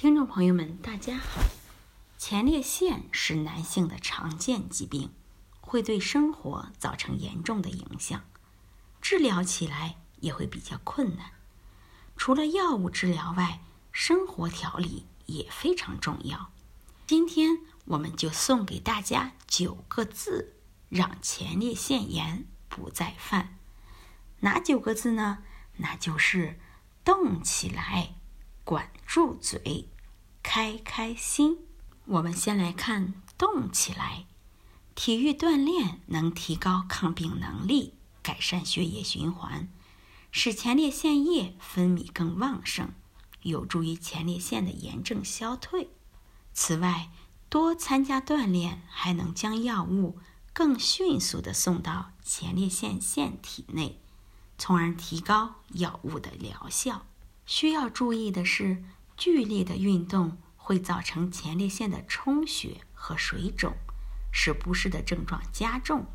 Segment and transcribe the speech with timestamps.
[0.00, 1.42] 听众朋友们，大家好。
[2.16, 5.12] 前列腺是男性的常见疾病，
[5.60, 8.24] 会对生活造成严重的影响，
[9.02, 11.32] 治疗起来也会比较困难。
[12.16, 13.60] 除了药物治疗外，
[13.92, 16.50] 生活调理也非常重要。
[17.06, 20.54] 今天我们就送给大家九个字，
[20.88, 23.58] 让前列腺炎不再犯。
[24.38, 25.42] 哪九个字呢？
[25.76, 26.58] 那就是
[27.04, 28.14] 动起来。
[28.62, 29.88] 管住嘴，
[30.40, 31.58] 开开心。
[32.04, 34.26] 我们先来看动起来。
[34.94, 39.68] 体育锻炼能提高抗病能力，改善血液循环，
[40.30, 42.90] 使前列腺液分泌更旺盛，
[43.42, 45.90] 有助于前列腺的炎症消退。
[46.52, 47.10] 此外，
[47.48, 50.20] 多参加锻炼还能将药物
[50.52, 54.00] 更迅速地送到前列腺腺体内，
[54.56, 57.06] 从而提高药物的疗效。
[57.44, 58.84] 需要注意的是，
[59.20, 63.76] 剧烈的运动会造成前列腺的充血和水肿，
[64.32, 66.06] 使不适的症状加重。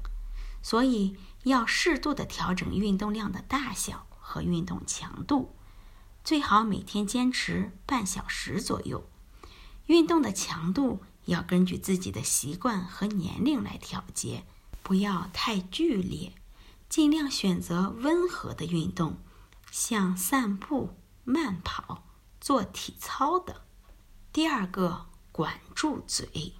[0.63, 5.53] 所以要适度的调整运动量的大小和运动强度，
[6.23, 9.07] 最好每天坚持半小时左右。
[9.85, 14.45] 运动的强度要根据自己的习惯和年龄来调节，
[14.81, 16.33] 不要太剧烈，
[16.89, 19.17] 尽量选择温和的运动，
[19.69, 20.95] 像散步。
[21.27, 22.03] 慢跑、
[22.45, 23.65] 做体操的。
[24.31, 26.53] 第二个，管住嘴。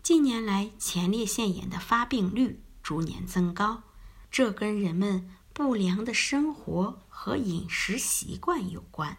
[0.00, 3.82] 近年来，前列腺炎的发病率逐年增高，
[4.30, 9.18] 这跟人们不良的生活和饮食习惯有关。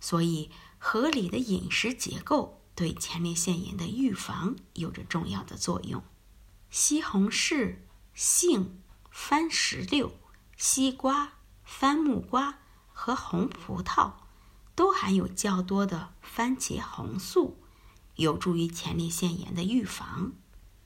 [0.00, 6.02] 所以，合理的饮食结构对前列腺炎的预防有着重要的作用。
[6.68, 7.76] 西红柿、
[8.12, 10.10] 杏、番石榴、
[10.56, 12.58] 西瓜、番木瓜。
[12.94, 14.12] 和红葡萄
[14.74, 17.58] 都含有较多的番茄红素，
[18.16, 20.32] 有助于前列腺炎的预防。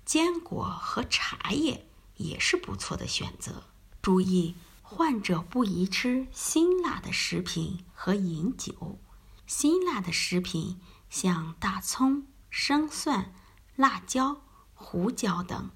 [0.04, 3.64] 坚果和茶叶也是不错的选择。
[4.00, 8.98] 注意，患者不宜吃辛辣的食品和饮酒。
[9.46, 10.80] 辛辣的食品
[11.10, 13.34] 像大葱、生蒜、
[13.74, 14.42] 辣椒、
[14.74, 15.70] 胡椒等，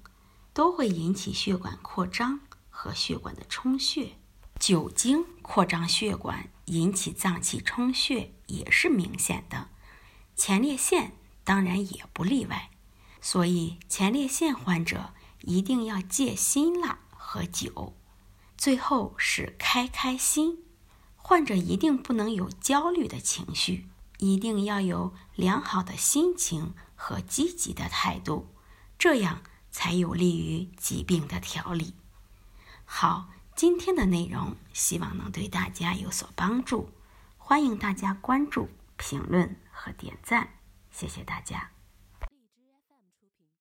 [0.53, 4.17] 都会引起血管扩张和血管的充血。
[4.61, 9.69] 酒精扩张血管，引起脏器充血，也是明显的。
[10.35, 11.13] 前列腺
[11.43, 12.69] 当然也不例外。
[13.19, 17.97] 所以，前列腺患者一定要戒辛辣和酒。
[18.55, 20.59] 最后是开开心，
[21.15, 23.87] 患者一定不能有焦虑的情绪，
[24.19, 28.53] 一定要有良好的心情和积极的态度，
[28.99, 29.41] 这样
[29.71, 31.95] 才有利于疾病的调理。
[32.85, 33.29] 好。
[33.61, 36.89] 今天的内容希望能对大家有所帮助，
[37.37, 38.67] 欢迎大家关注、
[38.97, 40.49] 评论和点赞，
[40.89, 41.69] 谢谢大家。